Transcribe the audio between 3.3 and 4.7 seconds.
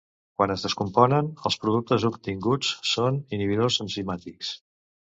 inhibidors enzimàtics.